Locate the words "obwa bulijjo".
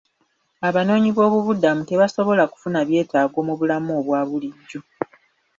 3.99-4.79